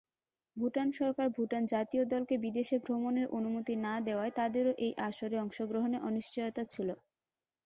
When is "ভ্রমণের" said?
2.83-3.27